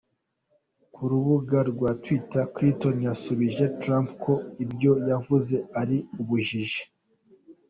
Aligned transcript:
Ku 0.93 1.01
rubuga 1.11 1.57
rwa 1.71 1.89
Twitter, 2.01 2.43
Clinton 2.55 2.95
yasubije 3.07 3.65
Trump 3.81 4.07
ko 4.23 4.33
ibyo 4.63 4.91
yavuze 5.09 5.55
ari 5.81 5.97
ubujiji. 6.21 6.81